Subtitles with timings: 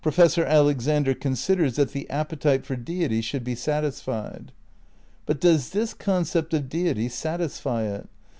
[0.03, 3.53] 214 THE NEW IDEALISM v sor Alexander considers that the appetite for Deity should be
[3.53, 4.51] satisfied.
[5.27, 8.09] But does this concept of Deity satisfy it?